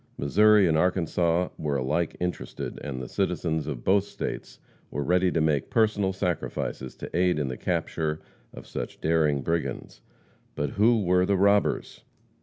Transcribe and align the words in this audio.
Missouri 0.17 0.67
and 0.67 0.75
Arkansas 0.75 1.49
were 1.59 1.75
alike 1.77 2.17
interested, 2.19 2.79
and 2.83 2.99
the 2.99 3.07
citizens 3.07 3.67
of 3.67 3.83
both 3.83 4.03
states 4.05 4.57
were 4.89 5.03
ready 5.03 5.31
to 5.31 5.39
make 5.41 5.69
personal 5.69 6.11
sacrifices 6.11 6.95
to 6.95 7.15
aid 7.15 7.37
in 7.37 7.49
the 7.49 7.55
capture 7.55 8.19
of 8.51 8.65
such 8.65 8.99
daring 8.99 9.43
brigands. 9.43 10.01
But 10.55 10.71
who 10.71 11.03
were 11.03 11.27
the 11.27 11.37
robbers? 11.37 12.03